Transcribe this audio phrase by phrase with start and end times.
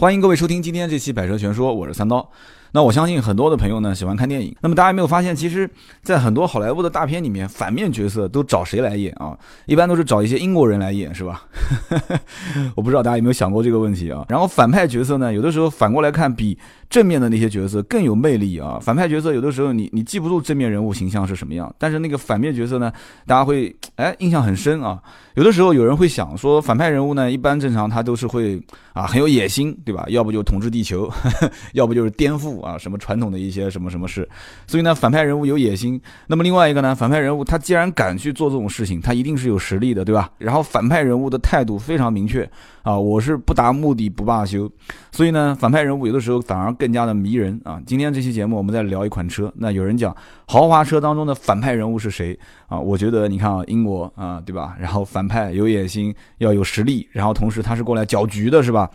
[0.00, 2.30] 欢迎各位收听今天这期《百车全说》，我是三刀。
[2.72, 4.54] 那我相信很多的朋友呢喜欢看电影。
[4.60, 5.68] 那么大家有没有发现，其实，
[6.02, 9.36] 在很多好莱坞的大片里面，反面角色都找谁来演啊？
[9.66, 11.42] 一般都是找一些英国人来演，是吧？
[12.76, 14.24] 我不知道大家有没有想过这个问题啊？
[14.28, 16.56] 然后反派角色呢，有的时候反过来看，比
[16.90, 18.78] 正面的那些角色更有魅力啊。
[18.80, 22.92] 反派角色有的时候你你记不住正面人物形象是什么样，但是那个反面角色呢，
[23.26, 25.00] 大家会哎印象很深啊。
[25.34, 28.60] 有的时候有人会想说，反派人物呢，一般正常他都是会
[28.92, 30.04] 啊很有野心，对吧？
[30.08, 31.08] 要不就统治地球，
[31.74, 32.57] 要不就是颠覆。
[32.60, 34.28] 啊，什么传统的一些什么什么事，
[34.66, 36.00] 所以呢，反派人物有野心。
[36.26, 40.30] 那么另外一个呢，反派人物他既然敢去做这种事情，他一定是有实力的，对吧？
[40.38, 42.48] 然后反派人物的态度非常明确
[42.82, 44.70] 啊，我是不达目的不罢休。
[45.10, 47.80] 所以呢，反派人物有的时候反而更加的迷人啊。
[47.86, 50.14] 今天这期节目我们在聊一款车，那有人讲
[50.46, 52.38] 豪华车当中的反派人物是谁
[52.68, 52.78] 啊？
[52.78, 54.76] 我觉得你看啊，英国啊，对吧？
[54.78, 58.88] 然后反派有野心，要有实力，然后同时他是过来搅局的，是吧？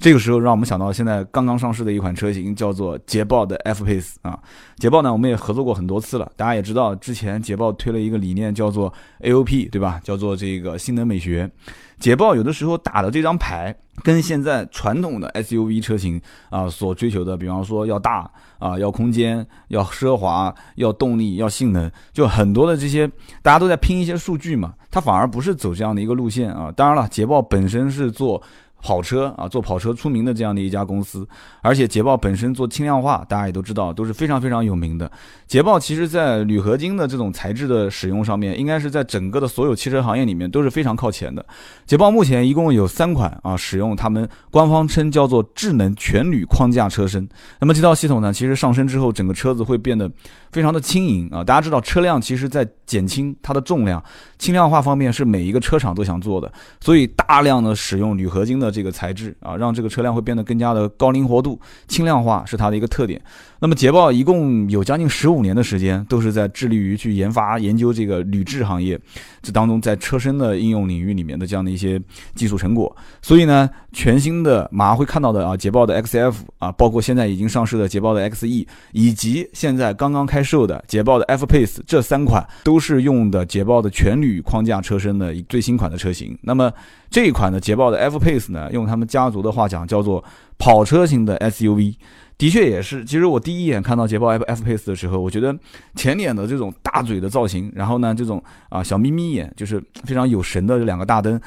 [0.00, 4.38] 这个时候让我们想到现在刚刚上市的一款车型，叫做捷豹的 F Pace 啊。
[4.78, 10.00] 捷豹呢，我们也合作过很多次了，大家也知道，之前捷豹推了一个理念叫做 AOP，对吧？
[10.02, 11.50] 叫做这个性能美学。
[11.98, 23.06] 捷豹有的时候打的这张牌，跟现在传统的 SUV 车型啊所追求的，比方说要大啊，要空间，要奢华，要动力，要性能，就很多的这些
[23.42, 26.72] 大家都在拼一些数据嘛，它反而不是走这样的一个路线啊。
[26.74, 28.42] 当然了，捷豹本身是做。
[28.82, 31.26] 跑车啊，做跑车出名的这样的一家公司，
[31.62, 35.10] 而且捷豹本身做轻量化，大家也都知道，都是非常非常有名的。
[35.46, 41.44] 捷豹其实在铝合金的这种材质的使用上面，应该是在整个的所有汽车行业里面都是非常靠前的。
[41.86, 47.28] 捷豹目前一共有三款啊，使用他们官方称叫做智能全铝框架车身。
[47.60, 50.10] 那么这套系统呢，其实上身之后，整个车子会变得
[50.50, 51.44] 非常的轻盈啊。
[51.44, 54.02] 大家知道，车辆其实在减轻它的重量，
[54.38, 58.70] 轻量化方面是每一个车厂都想做的，所以大量的使用铝合金的。
[58.70, 63.20] 这个材质啊，让这个车辆会变得更加的高灵活度、轻量化，是它的一个特点。
[63.58, 68.96] 那么捷豹一共有将近十五年的时间，都是在致力于去研发、研究这个铝制行业，
[69.42, 72.00] 这当中在车身的应用领域里面的这样的一些
[72.34, 72.94] 技术成果。
[73.22, 86.38] 所以呢，全新的马上会看到的啊，捷豹的 XF 啊，包括现在已经上市的捷豹的 XE，以及现在刚刚开售的捷豹的 F Pace，这三款都是用的捷豹的全铝框架车身的最新款的车型。
[86.42, 86.72] 那么
[87.10, 90.24] 这一款的捷豹的 F Pace 呢，用他们家族的话讲，叫做
[90.58, 91.96] 跑车型的 SUV。
[92.38, 95.54] 的确也是，其实我第一眼看到捷豹 F F Pace 的时候，我觉得
[95.94, 101.38] 前脸的这种大嘴的造型，然后呢，这种啊小眯眯眼，就是非常有神的这两个大灯。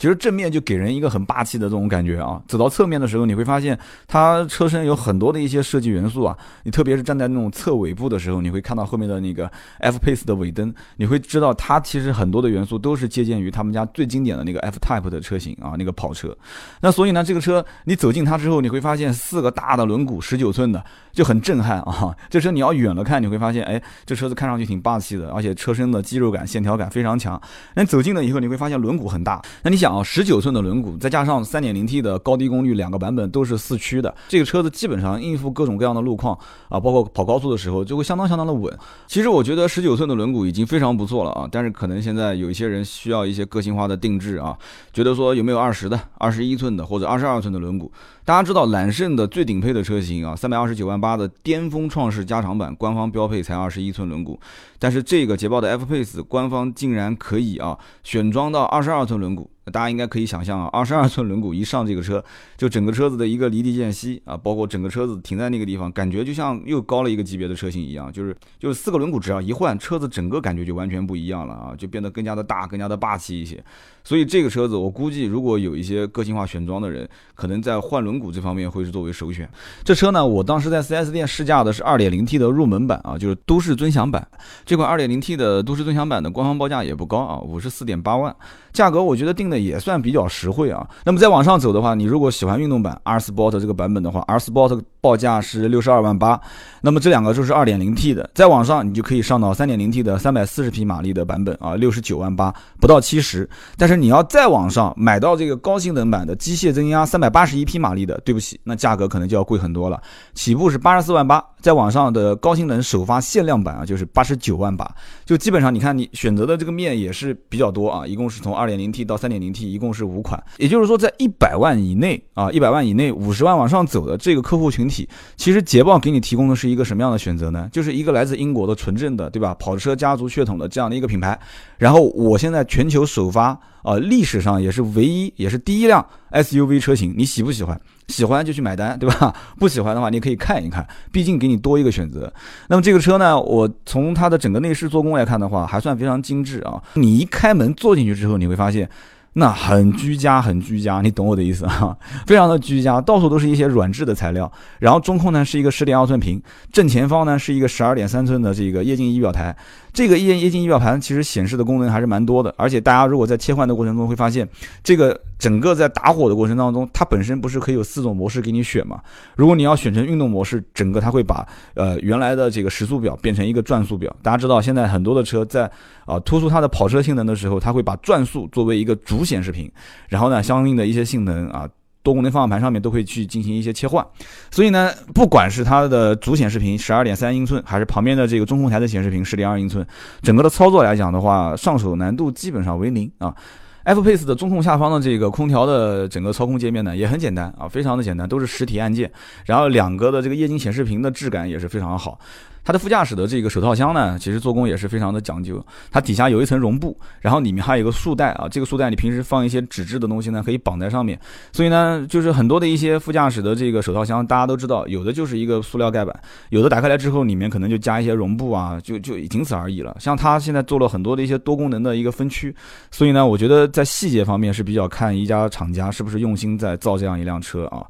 [0.00, 3.78] 其实正面就给人一个很霸气的这种感觉啊，走到侧面的时候，你会发现
[4.08, 6.34] 它车身有很多的一些设计元素啊。
[6.62, 9.46] 你特别是站在那种侧尾部的时候，你会看到后面的那个
[9.80, 16.34] F Pace 的尾灯，你会知道它其实很多的元素都是借鉴于他们家最经典的那个 F Type 的车型啊，那个跑车。
[16.80, 20.82] 那所以呢，这个车你走进它之后，你会发现四个大的轮毂，十九寸的
[21.12, 22.16] 就很震撼啊。
[22.30, 27.38] 这车你要远了看，你会发现，哎，这车子看上去挺霸气的，而且车身的肌肉感、线条感非常强。
[27.74, 29.42] 那走近了以后，你会发现轮毂很大。
[29.62, 29.89] 那你想。
[29.90, 38.72] 啊，十九寸的轮毂，再加上三点零 T 的高低功率，两个版本都是四驱的，这个车子基本上应付各种各样的路况啊，包括跑高速的时候就会相当相当的稳。
[39.08, 44.56] 其实我觉得十九寸的轮毂已经非常不错了啊，但是可能现在有一些人需要一些个性化的定制啊，
[44.92, 47.90] 觉得说有没有二十的、二十一寸的或者二十二寸的轮毂？
[48.24, 54.38] 大家知道揽胜的最顶配的车型啊，三百二十九万八的巅峰创世加长版，官方标配才二十一寸轮毂，
[54.78, 59.46] 但是这个捷豹的 F Pace 官方竟然可以啊选装到二十二寸轮毂。
[59.70, 62.22] 大家应该可以想象啊，二十二寸轮毂一上这个车，
[62.56, 73.62] 就整个车子的一个离地间隙啊，包括整个车子停在那个地方，感觉就像又高了一个级别的车型一样，就是就是四个轮毂只要一换，车子整个感觉就完全不一样了啊，就变得更加的大，更加的霸气一些。
[74.02, 79.48] 所以这个车子我估计，如果有一些个性化选装的人，可能在换轮毂这方面会是作为首选。
[79.84, 84.26] 这车呢，我当时在 4S 店试驾的是 2.0T 的入门版啊，就是都市尊享版。
[84.64, 88.34] 这款 2.0T 的都市尊享版的官方报价也不高啊，五十四点八万。
[88.72, 90.88] 价格我觉得定的也算比较实惠啊。
[91.04, 96.40] 那么再往上走的话，你如果喜欢运动版 R Sport 这个版本的话，R Sport 报价是六十二万八。
[96.82, 103.48] 那么这两个就是二点零 T 的，再往上你就可以上到三点零 T 的三百四十匹马力的版本啊，六十九万八，不到七十。
[103.76, 110.00] 但是你要再往上买到这个高性能版的机械增压三百八十一匹马力的，对不起，那价格可能就要贵很多了，
[110.34, 111.44] 起步是八十四万八。
[111.60, 114.90] 再往上的高性能首发限量版啊，就是八十九万八，
[115.26, 125.08] 就基本上你看你选择的这个面也是比较多啊，一共是从二点零 T 到三点零 T，一共是五款，也就是说在一百万以内啊，一百万以内五十万往上走的这个客户群体。
[125.36, 127.68] 其实捷豹给你提供的是一个什么样的选择呢？
[127.72, 129.54] 就是一个来自英国的纯正的，对吧？
[129.54, 131.38] 跑车家族血统的这样的一个品牌。
[131.78, 137.14] 然后我现在全球首发，啊，历史上也是唯一，也是第一辆 SUV 车型。
[137.16, 137.80] 你喜不喜欢？
[138.08, 139.32] 喜欢就去买单，对吧？
[139.56, 142.30] 不喜欢的话，你可以看一看，毕竟给你多一个选择。
[142.68, 146.82] 那么这个车呢，我从它的整个内饰做工来看的话，还算非常精致啊。
[146.94, 148.90] 你一开门坐进去之后，你会发现。
[149.34, 151.96] 那很居家，很居家，你懂我的意思啊？
[152.26, 154.50] 非常的居家，到处都是一些软质的材料。
[154.80, 156.42] 然后中控呢是一个十点二寸屏，
[156.72, 159.56] 正前方呢是一个十二点三寸的这个液晶仪表台。
[159.92, 164.48] 这个液液晶仪表盘其实显示的功能还是蛮多的，而且大家如果在切换的过程中会发现，
[164.82, 169.00] 这个整个在打火的过程当中，它本身不是可以有四种模式给你选嘛？
[169.34, 171.44] 如果你要选成运动模式，整个它会把
[171.74, 174.14] 呃原来的这个时速表变成一个转速表。
[174.22, 175.68] 大家知道现在很多的车在
[176.04, 179.68] 啊突出它的跑车性能的时候，它会把转速作为一个主显示屏，
[180.08, 181.68] 然后呢相应的一些性能啊。
[182.02, 184.02] 多功能方向盘上面都会去进行一些切换，
[184.50, 189.86] 所以呢，不管是它的主显示屏十二点三英寸，还是旁边的这个中控台的显示屏十点二英寸，
[190.22, 193.36] 整个的操作来讲的话，上手难度基本上为零啊。
[193.84, 199.10] F Pace 的中控下方的这个空调的整个操控界面呢，也很简单啊，非常的简单，都是实体按键，
[199.46, 202.18] 然后两个的这个液晶显示屏的质感也是非常好。
[202.64, 205.64] 它的副驾驶的这个手套箱呢，其实做工也是非常的讲究。
[205.90, 208.48] 它底下有一层绒布，然后里面还有一个束带啊。
[208.50, 211.18] 这个束带你平时放一些纸质的东西呢，可以绑在上面。
[211.52, 216.14] 所以呢，就是很多的一些副驾驶的这个手套箱，大家都知道，有的就是一个塑料盖板，
[216.50, 219.96] 有的打开来之后，里面可能就加一些绒布啊，就就仅此而已了。
[219.98, 222.54] 像它现在做了很多的一些多功能的一个分区，
[222.90, 227.86] 所以呢，我觉得在细节方面是比较看一家厂家是不是用心在造这样一辆车啊。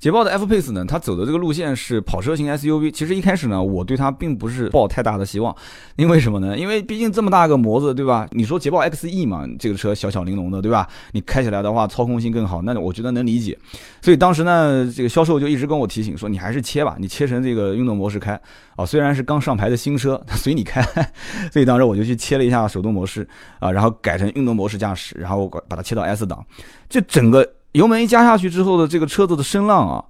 [0.00, 2.90] 捷豹的 F Pace 呢，它走的这个路线是跑车型 SUV。
[2.90, 5.54] 其实一开始呢，我对它并不是抱太大的希望，
[5.96, 6.56] 因为什么呢？
[6.56, 8.26] 因为毕竟这么大个模子，对吧？
[8.30, 10.88] 你说捷豹 XE 嘛，这个车小巧玲珑的，对吧？
[11.12, 13.58] 你开起来的话，操控性更好，那我觉得能理解。
[14.00, 18.40] 所以当时呢，这个销售就一直跟我提醒说，你还是切吧，你切成这个运动模式开
[18.76, 18.86] 啊。
[18.86, 20.80] 虽然是刚上牌的新车， 随你开。
[21.52, 26.42] 所以当时我就去切了一下手动模式啊，然后改成运动模式驾驶，然后把它切到 S 档，
[26.88, 27.46] 这整个。
[27.72, 30.04] 油门一加下去之后的这个车子的声浪啊。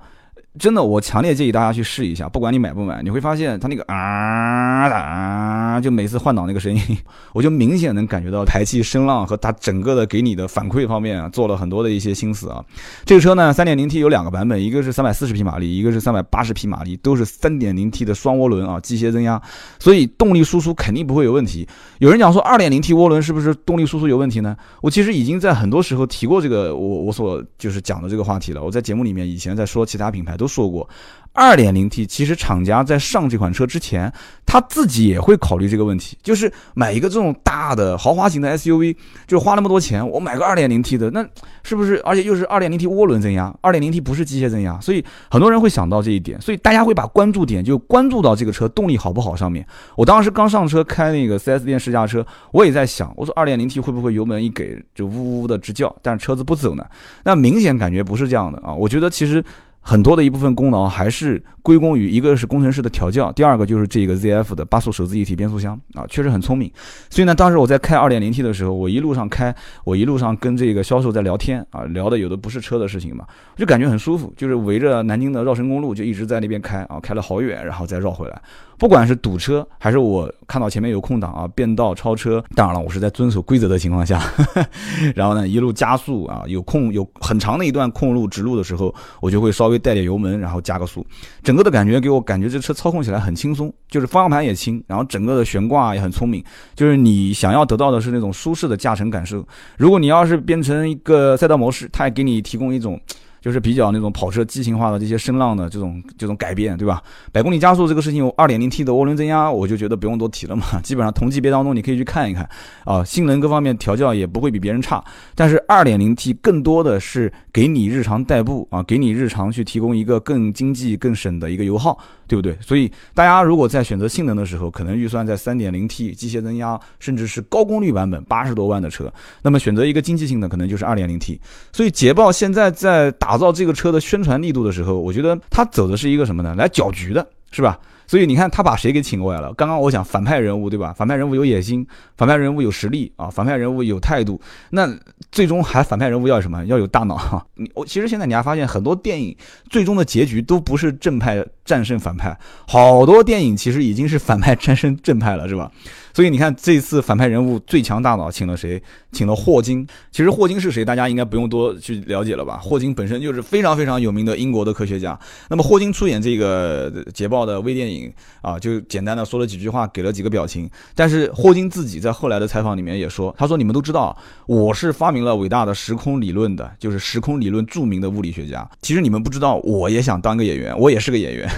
[0.58, 6.82] 真的，我强烈建议大家去试一下，不管你买不买，你会发现它那个啊啊，就每次换挡那个声音，
[7.32, 12.64] 我就明显能感觉到排气声浪和它整个的给你的反馈方面啊，做了很多的一些心思啊。
[13.04, 19.40] 这个车呢，3.0T 有两个版本，一个是340匹马力，一个是380匹马力，都是 3.0T 的双涡轮啊，机械增压，
[19.78, 21.68] 所以动力输出肯定不会有问题。
[21.98, 24.56] 有人讲说 2.0T 涡轮是不是动力输出有问题呢？
[24.82, 28.62] 我其实已经在很多时候提过这个，我我所就是讲的这个话题了。
[28.62, 30.29] 我在节目里面以前在说其他品牌。
[30.36, 30.88] 都说过。
[31.32, 34.12] 二点零 T 其实厂家在上这款车之前，
[34.44, 38.96] 他自己也会考虑这个问题，就是买一个这种大的豪华型的 SUV，
[39.28, 41.24] 就花那么多钱，我买个二点零 T 的，那
[41.62, 42.00] 是不是？
[42.04, 49.64] 而且又是二点零 T 涡轮增压，二点零 T 不是机械增压，所以很多人会想到这一点，所以大家会把关注点就关注到这个车动力好不好上面。
[49.94, 56.84] 我当时刚上车开那个 4S 店试驾车，我也在想，我说二点零 T 会不会油门一给就呜呜的直叫，但是车子不走呢？
[57.22, 59.42] 那明显感觉不是这样的啊，我觉得其实。
[59.80, 66.70] 很多的一部分功劳还是归功于一个是工程师的调教，第二个就是这个 ZF 的八速手自一体变速箱啊，确实很聪明。
[67.08, 69.54] 所以呢，当时我在开 2.0T 的时候，我一路上开，
[69.84, 73.24] 我一路上跟这个销售在聊天啊，聊的有的不是车的事情嘛，
[73.56, 78.40] 就感觉很舒服，就是围着南京的绕城公路就一直在那边开啊，开了好远，然后再绕回来。
[78.78, 84.22] 不管是堵车，还是我看到前面有空档啊，变道超车，当然了，我是在遵守规则的情况下，
[85.14, 91.04] 然后呢，一路加速啊，有空有很长的一段空路直路的时候，我就会稍微带点油门，然后加个速，
[91.42, 96.44] 整个的感觉给我感觉这车操控起来很轻松，就是方向盘也轻，然后整个的悬挂也很聪明，
[96.74, 99.44] 就是你想要得到的是那种舒适的驾乘感受。
[99.78, 103.00] 如果你要是变成一个赛道模式，它也给你提供一种。
[103.40, 107.02] 就是比较那种跑车激情化的这些声浪的这种这种改变，对吧？
[107.32, 110.80] 百公里加速这个事情，二点零 T 的涡轮增压，我就觉得不用多提了嘛。
[110.82, 112.48] 基本上同级别当中，你可以去看一看
[112.84, 115.02] 啊，性能各方面调教也不会比别人差。
[115.34, 121.98] 但是二点零 T 更多的是给你日常代步啊，给你日常去提供一个更经济、更省的一个油耗。
[122.30, 122.56] 对不对？
[122.60, 131.40] 所以大家如果在选择性能的时候，可能预算在三点零 T 机械增压，甚至是高功率版本八十多万的车，那么选择一个经济性的，可能就是二点零 T。
[131.72, 136.54] 所以捷豹现在在打造这个车的宣传力度的时候，我觉得它走的是一个什么呢？
[136.54, 137.76] 来搅局的，是吧？
[138.10, 139.54] 所以你看他把谁给请过来了？
[139.54, 140.92] 刚刚我讲反派人物对吧？
[140.92, 141.86] 反派人物有野心，
[142.16, 144.40] 反派人物有实力啊，反派人物有态度。
[144.70, 144.92] 那
[145.30, 146.64] 最终还反派人物要什么？
[146.66, 147.46] 要有大脑。
[147.54, 149.36] 你我其实现在你还发现很多电影
[149.68, 152.36] 最终的结局都不是正派战胜反派，
[152.66, 155.70] 好多电影其实已经是反派战胜正派了，是吧？
[156.14, 158.82] 所以你看，这次反派人物最强大脑请了谁？
[159.12, 159.86] 请了霍金。
[160.10, 162.58] 其实霍金是谁，大家应该不用多去了解了吧？
[162.62, 165.18] 霍金本身就是非常非常有名的英国的科学家。
[165.48, 170.70] 那么霍金出演这个捷豹的微电影啊，就简单的说了几句话，给了几个表情。
[170.94, 178.68] 但是霍金自己在后来的采访里面也说，他说：“你们都知道，我是发明了伟大的时空理论的，就是时空理论著名的物理学家。
[178.80, 181.48] 其实你们不知道，我也想当个演员，我也是个演员，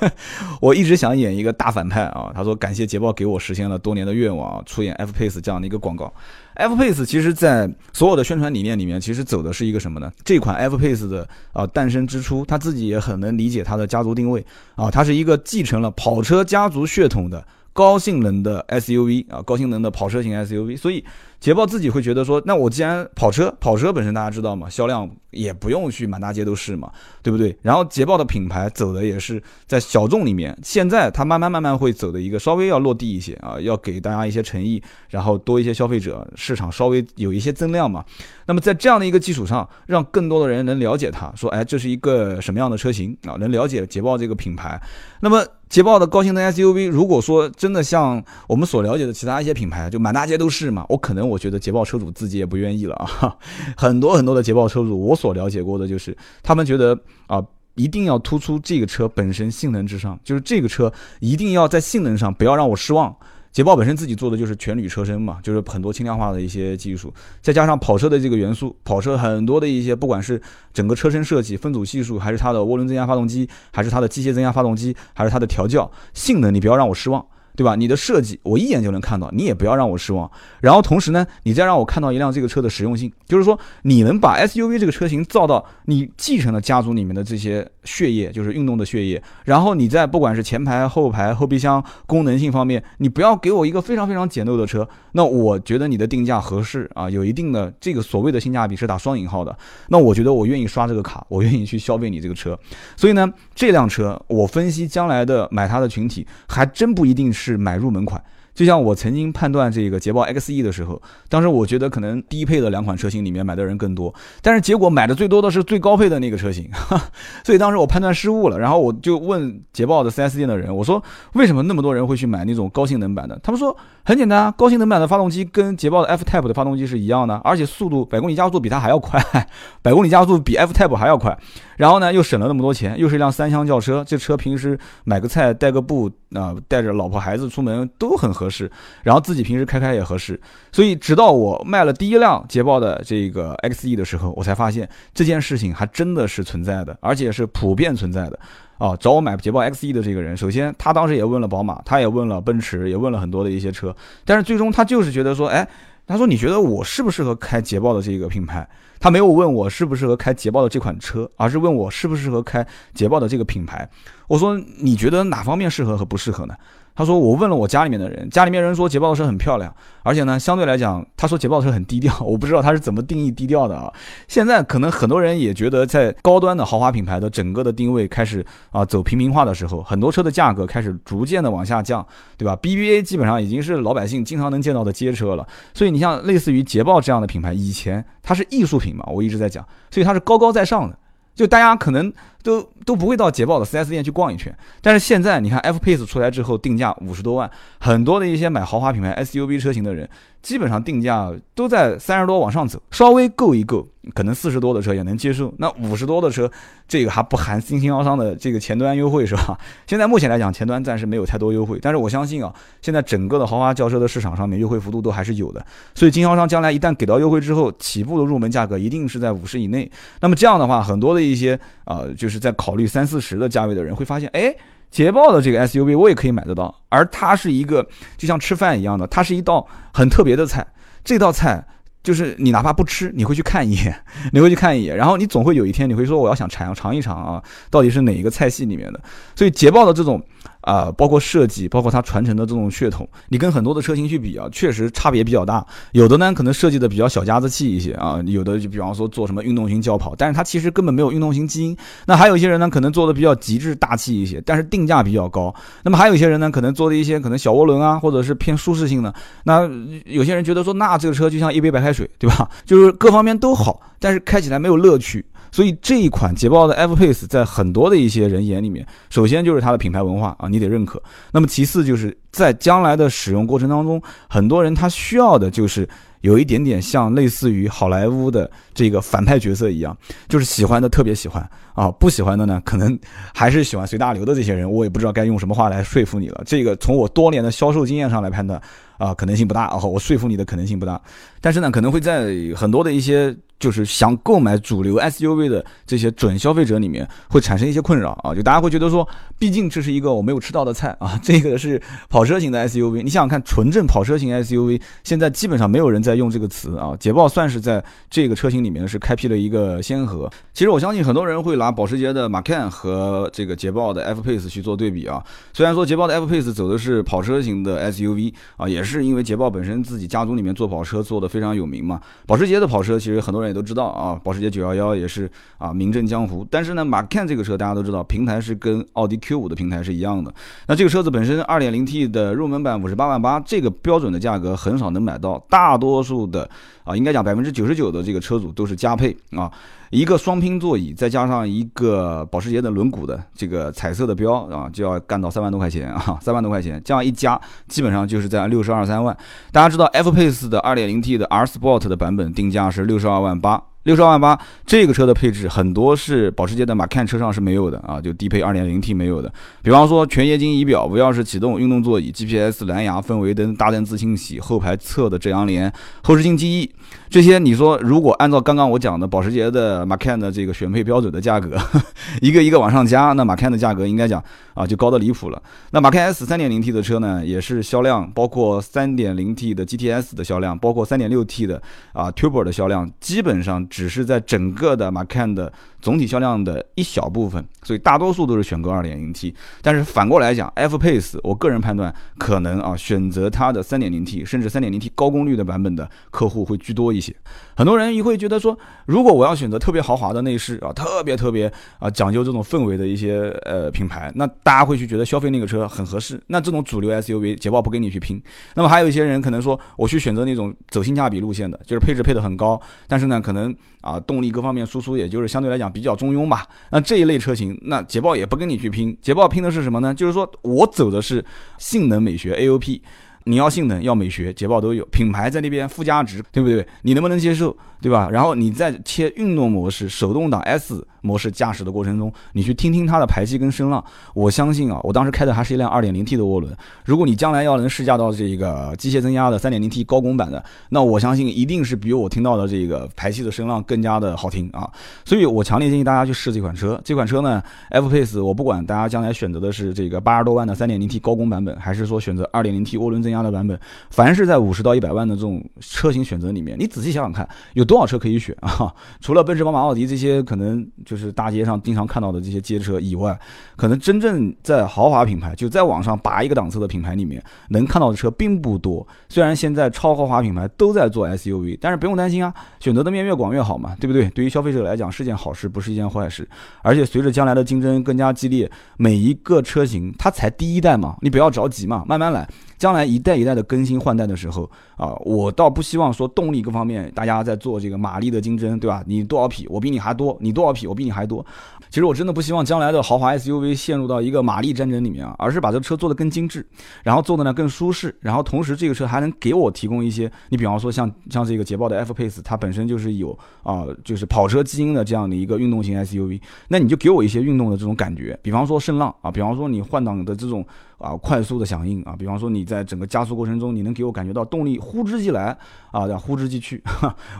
[0.60, 6.10] 我一直想演一个大反派啊。”他说：“感谢捷豹给我实现了多年年。”的愿望啊出演 F Pace 这样的一个广告
[6.54, 10.10] ，F Pace 其实在所有的宣传理念里面，其实走的是一个什么呢？
[10.24, 14.42] 这款 F Pace 的啊诞生之初，他自己也很能理解它的家族定位
[14.76, 17.44] 啊，它是一个继承了跑车家族血统的
[17.78, 21.04] 高性能的 SUV 啊，高性能的跑车型 SUV，所以。
[21.40, 26.90] 捷豹自己会觉得说，那我既然跑车，跑车本身大家知道嘛，销量也不用去满大街都是嘛，
[27.22, 27.56] 对不对？
[27.62, 38.04] 然后捷豹的品牌走的也是在小众里面，现在它慢慢慢慢会走的一个稍微要落地一些啊，要给大家一些诚意，然后多一些消费者，市场稍微有一些增量嘛。
[38.46, 43.38] 那么在这样的一个基础上，让更多的人能了解它，说，哎，这是一个什么样的车型啊？
[43.38, 44.82] 能了解捷豹这个品牌。
[45.20, 51.28] 那么捷豹的高性能 SUV，如果说真的像我们所了解的其他一些品牌，就满大街都是嘛，我可能。
[51.28, 53.36] 我觉得捷豹车主自己也不愿意了啊，
[53.76, 57.44] 很多很多的捷豹车主，我所了解过的就是，他们觉得啊，
[57.74, 63.14] 一定要突出这个车本身性能之上，就是这个车一定要在性能上不要让我失望。
[63.52, 70.40] 捷豹本身自己做的就是全铝车身嘛，就是很多轻量化的一些技术，再加上跑车的这个元素，跑车很多的一些，不管是
[70.72, 77.24] 整个车身设计、分组系数，还是它的涡轮增压发动机，还是它的机械增压发动机，还是它的调教性能，你不要让我失望。
[77.56, 77.74] 对吧？
[77.74, 80.30] 你的设计我一眼就能看到，你也不要让我失望。
[80.60, 89.22] 然后同时呢，你再让我看到一辆这个车的实用性，就是说你能把 SUV 这个车型造到你继承了家族里面的这些血液，就是运动的血液。
[89.44, 94.88] 然后你在不管是前排、后排、后备箱功能性方面，你不要给我一个非常非常简陋的车。
[95.12, 99.56] 那我觉得你的定价合适啊，有一定的这个所谓的性价比是打双引号的。
[99.88, 102.58] 那我觉得我愿意刷这个卡，我愿意去消费你这个车。
[102.96, 107.56] 所以呢，这辆车我分析将来的买它的群体还真不一定是。
[107.58, 108.22] 买入门款，
[108.58, 114.12] 就像我曾经判断这个捷豹 XE 的时候，当时我觉得可能低配的两款车型里面买的人更多，
[114.42, 116.68] 但是结果买的最多的是最高配的那个车型，
[117.46, 118.58] 所以当时我判断失误了。
[118.58, 121.00] 然后我就问捷豹的 4S 店的人，我说
[121.34, 123.38] 为什么那么多人会去买那种高性能版的？
[123.44, 129.22] 他们说很简单啊，高性能版的发动机跟捷豹的 F Type 的发动机是一样的，而且速度百公里加速比它还要快，
[129.82, 131.38] 百公里加速比 F Type 还要快。
[131.78, 138.70] 然后呢，又省了那么多钱，又是一辆三厢轿车，这车平时买个菜带个布啊，带着老婆孩子出门都很合适，
[139.02, 140.38] 然后自己平时开开也合适。
[140.72, 148.38] 所以直到我卖了第一辆捷豹的这个 XE 的时候，我才发现这件事情还真的是存在的，而且是普遍存在的。
[148.78, 153.94] 啊，找我买捷豹 XE 的这个人，首先他当时也问了宝马，他也问了奔驰，也问了很多的一些车，
[154.24, 155.68] 但是最终他就是觉得说，哎，
[156.08, 158.68] 他说你觉得我适不适合开捷豹的这个品牌？
[158.98, 163.88] 他没有问我适不适合开捷豹的这款车，而是问我适不适合开捷豹的这个品牌。
[164.26, 166.54] 我说你觉得哪方面适合和不适合呢？
[166.98, 172.12] 他说我问了我家里面的人，家里面人说捷豹的车很漂亮，而且呢相对来讲，他说捷豹车很低调。
[172.26, 173.88] 我不知道他是怎么定义低调的啊。
[174.26, 182.04] 现在可能很多人也觉得，在高端的豪华品牌的整个的定位开始啊走平民化的时候，很多车的价格开始逐渐的往下降，
[182.36, 185.46] 对吧？BBA 基本上已经是老百姓经常能见到的街车了。
[185.74, 190.98] 所以你像类似于捷豹这样的品牌，以前它是艺术品嘛，我一直在讲，所以它是高高在上的。
[191.36, 192.12] 就大家可能
[192.42, 200.08] 都都不会到捷豹的 4S 店去逛一圈，但是现在你看 F Pace 出来之后，定价五十多万，很多的一些买豪华品牌 SUV 车型的人。
[200.40, 205.52] 基本上定价都在三十多往上走，稍微够一够，可能四十多的车也能接受。
[205.58, 206.48] 那五十多的车，
[206.86, 209.58] 这个还不含新兴商的这个前端优惠是吧？
[209.88, 215.66] 现在目前来讲，前端暂时没有太多优惠，但是我相信啊，现在整个的豪华轿车的市场上面优惠幅度都还是有的。
[215.92, 219.90] 所以经销商将来一旦给到优惠之后，起步的入门价格一定是在五十以内。
[220.20, 224.54] 那么这样的话，很多的一些啊，就就是在考虑三四十的价位的人会发现，哎。
[224.90, 230.66] 捷豹的这个 SUV 我也可以买得到，而它是一个就像吃饭一样的，它是一道很特别的菜。
[231.04, 231.64] 这道菜。
[232.00, 233.94] 就是你哪怕不吃，你会去看一眼，
[234.32, 239.00] 你会去看一眼，然后你总会有一天你会说我要想尝尝一尝啊，到底是哪一个菜系里面的。
[239.34, 240.22] 所以捷豹的这种
[240.68, 245.64] 啊，包括设计，包括它传承的这种血统，你跟很多的车型去比啊，确实差别比较大。
[245.92, 251.76] 有的呢可能设计的比较小家子气一些啊，有的就比方说做什么运动型轿跑，但是它其实根本没有运动型基因。
[252.06, 255.54] 那还有一些人呢可能做的比较极致大气一些，但是定价比较高。
[255.82, 259.14] 那么还有一些人呢可能做的一些可能小涡轮啊，或者是偏舒适性的。
[259.44, 259.68] 那
[260.04, 262.08] 有些人觉得说，那这个车就像一杯白开水。
[262.18, 262.50] 对吧？
[262.66, 265.24] 就是各方面都好，但是开起来没有乐趣。
[265.50, 271.02] 所以这一款捷豹的 F Pace 在很多的一些人眼里面，首先就是它的品牌文化啊，你得认可。
[271.32, 275.88] 那么其次就是在将来的使用过程当中，很多人他需要的就是
[276.20, 279.96] 有一点点像类似于好莱坞的这个反派角色一样，
[280.28, 282.98] 就是喜欢的特别喜欢啊，不喜欢的呢，可能
[283.34, 286.42] 还是喜欢随大流的这些人，我也不知道该用什么话来说服你了。
[286.44, 288.60] 这个从我多年的销售经验上来判断。
[288.98, 291.00] 啊，可能性不大啊，我说服你的可能性不大，
[291.40, 299.08] 但是呢，可能会在很多的一些就是想购买主流 SUV 的这些准消费者里面会产生一些困扰啊，就大家会觉得说，
[299.38, 301.80] 毕竟这是一个我没有吃到的菜啊，这个是
[302.18, 310.28] 跑车型的 SUV，你想想看，纯正跑车型 SUV 现在基本上没有人在用这个词啊，捷豹算是在这个车型里面是开辟了一个先河。
[310.52, 318.88] 其实我相信很多人会拿保时捷的 Macan 和这个捷豹的 F Pace 去做对比啊，虽然说捷豹的 F Pace 走的是跑车型的 SUV 啊，也是。
[318.88, 326.44] 是因为捷豹本身自己家族里面做跑车做的非常有名嘛，保时捷的跑车其实很多人也都知道啊，保时捷911也是啊名震江湖。
[326.50, 330.34] 但是呢，Macan 这个车大家都知道，平台是跟奥迪 Q5 的平台是一样的。
[330.66, 336.48] 那这个车子本身 2.0T 的入门版五十八万八，这个标准的价格很少能买到，大多数的
[336.84, 339.50] 啊，应该讲百分之九十九的这个车主都是加配啊。
[339.90, 349.16] 一个双拼座椅，再加上一个保时捷的轮毂的这个彩色的标啊，就要干到三万多块钱啊，三万多块钱，这样一加，基本上就是在六十二三万。
[349.50, 353.62] 大家知道 F Pace 的 2.0T 的 R Sport 的版本定价是六十二万八。
[353.84, 359.32] 六十二万八，这个车的配置很多是保时捷的 Macan 车上是没有的啊，就低配二点零 T 没有的。
[359.62, 366.70] 比方说全液晶仪表、无钥匙启动、运动座椅、GPS、蓝牙、氛围灯、大灯自清洗、后排侧的遮阳帘、后视镜记忆，
[367.10, 371.56] 这些你说如果按照刚刚我讲的保时捷的马 can 的这个选配标准的价格，
[372.20, 374.22] 一个一个往上加，那马 can 的价格应该讲
[374.54, 375.42] 啊就高的离谱了。
[375.70, 383.58] 那马 can S 三点零 T 的车呢，也是销量包括三点零 T 的 GTS 的销量，包括三点六 T 的啊 Turbo 的销量，基本上。
[383.68, 389.32] 只是在整个的 Macan 的总体销量的一小部分，所以大多数都是选购 2.0T。
[389.62, 397.12] 但是反过来讲，F Pace，我个人判断可能啊，选择它的 3.0T 甚至 3.0T 高功率的版本的客户会居多一些。
[397.56, 398.56] 很多人也会觉得说，
[398.86, 406.22] 如果我要选择特别豪华的内饰啊，特别特别啊讲究这种氛围的一些呃品牌，那大家会去觉得消费那个车很合适。
[406.28, 408.22] 那这种主流 SUV，捷豹不跟你去拼。
[408.54, 412.60] 那么还有一些人可能说，我去选择那种走性价比路线的，就是配置配的很高。
[412.86, 416.46] 但是呢，可能啊，动力各方面输出也就是相对来讲比较中庸吧。
[416.70, 418.96] 那这一类车型，那捷豹也不跟你去拼。
[419.02, 419.92] 捷豹拼的是什么呢？
[419.92, 421.24] 就是说我走的是
[421.58, 422.80] 性能美学 AOP，
[423.28, 424.82] 你要性能要美学，捷豹都有。
[424.86, 426.66] 品牌在那边附加值，对不对？
[426.82, 427.54] 你能不能接受？
[427.80, 428.08] 对吧？
[428.10, 433.82] 然后你在切运动模式，手动挡 S 模式驾驶的过程中，你去听听它的排气跟声浪。
[434.14, 436.52] 我相信啊，我当时开的还是一辆 2.0T 的涡轮。
[436.84, 444.68] 如果你将来要能试驾到这个机械增压的 3.0T 高功版的，那我相信一定是比我听到的这个排气的声浪更加的好听啊。
[445.04, 446.80] 所以我强烈建议大家去试这款车。
[446.84, 453.58] 这款车呢，F Pace，我不管大家将来选择的是这个八十多万的 3.0T 高功版本，还是说选择 2.0T 涡轮增压的版本，
[453.90, 457.67] 凡是在五十到一百万的这种车型选择里面，你仔细想想看，有。
[457.68, 458.74] 多少车可以选啊？
[459.00, 463.16] 除了奔驰、宝马、奥迪这些可能就是大街上经常看到的这些街车以外，
[463.54, 468.84] 可能真正在豪华品牌就在网上拔一个档次的品牌里面能看到的车并不多。
[469.08, 474.08] 虽然现在超豪华品牌都在做 SUV，但是不用担心啊，选择的面越广越好嘛，对不对？
[474.10, 476.28] 对于消费者来讲是件好事，不是一件坏事。
[476.62, 482.26] 而且随着将来的竞争更加激烈，每一个车型它才第一代嘛，你不要着急嘛，慢慢来。
[482.58, 488.82] 将来一代一代的更新换代的时候啊，我倒不希望说动力各方面大家在做这个马力的竞争，对吧？
[488.86, 491.24] 你多少匹，我比你还多；你多少匹，我比你还多。
[491.70, 496.44] 其实我真的不希望将来的豪华 SUV 陷入到一个马力战争里面啊，而是把这个车做得更精致，
[496.82, 510.44] 然后做的呢更舒适，然后同时这个车还能给我提供一些，你比方说像像这个捷豹的 F Pace，它本身就是有啊，就是跑车基因的这样的一个运动型 SUV，那你就给我一些运动的这种感觉，比方说声浪啊，比方说你换挡的这种。
[510.78, 515.36] 啊快速的响应啊，比方说你在整个加速过程中，你能给我感觉到动力呼之即来
[515.70, 516.62] 啊，叫呼之即去，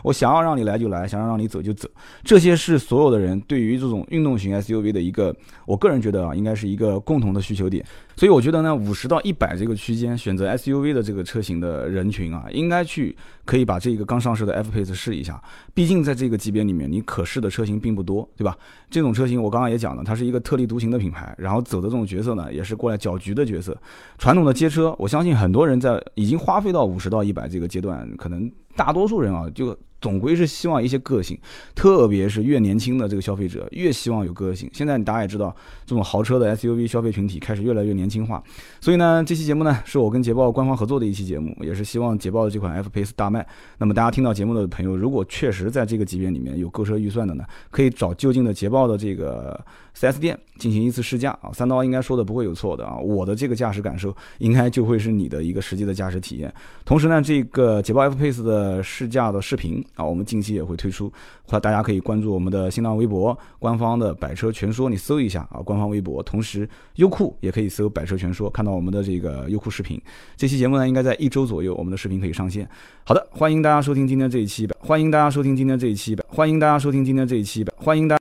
[0.03, 1.87] 我想要让你来就来，想要让你走就走，
[2.23, 7.85] 这些是所有的人对于这种运动型 SUV 的一个，我个人觉得啊，应该是一个共同的需求点。
[8.15, 15.41] 所以我觉得呢，五十到一百这个区间选择 SUV 的这个车型的人群啊，应该去可以把这个刚上市的 F Pace 试一下。
[15.73, 18.57] 毕竟在这个级别里面，你可试的车型并不多，对吧？
[18.89, 23.77] 这种车型我刚刚也讲了，它是一个特立独行的品牌，然后走的这种角色呢，也是过来搅局的角色。
[24.17, 29.77] 传统的街车，我相信很多人在已经花费到五十到一百这个阶段，可能大多数人啊就。
[30.01, 31.37] 总归是希望一些个性，
[31.75, 34.69] 特别是越年轻的这个消费者越希望有个性。
[34.73, 38.41] 现在大家也知道，这种豪车的 SUV 消费群体开始越来越年轻化，
[38.79, 43.45] 所以呢，这期节目呢是我跟捷豹官方合作的一期节目，也是希望捷豹的这款 F Pace 大卖。
[43.77, 49.59] 那么大家听到节目的朋友，如果确实在这个级别里面有购车预算的呢，可以找就近的捷豹的这个
[49.97, 51.51] 4S 店进行一次试驾啊。
[51.51, 56.53] 三刀应该说的不会有错的啊，我的这个驾驶感受应该就会是你的一个实际的驾驶体验。
[56.85, 59.83] 同时呢，这个捷豹 F Pace 的试驾的视频。
[59.95, 61.11] 啊，我们近期也会推出，
[61.47, 69.99] 或大家可以关注我们的新浪微博官方的百车全说，你搜一下啊，官方微博，同时优酷也可以搜百车全说，看到我们的这个优酷视频。
[70.37, 72.69] 这期节目呢，应该在一周左右，我们的视频可以上线。
[73.03, 78.17] 好的，欢迎大家收听今天这一期，欢迎大家收听今天这一期，欢迎大家收听今天这一期，欢迎大。